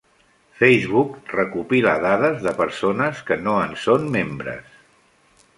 [0.61, 4.77] Facebook recopila dades de persones que no en són membres.